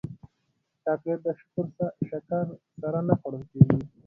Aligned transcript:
چاکلېټ 0.83 1.19
د 1.25 1.27
شکر 2.09 2.45
سره 2.81 2.99
نه 3.07 3.13
خوړل 3.19 3.43
کېږي. 3.51 3.79